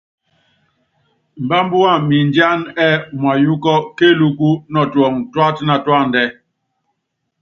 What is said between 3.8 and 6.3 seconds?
kélúku nɔtuɔŋɔ tuátanatúádɛ.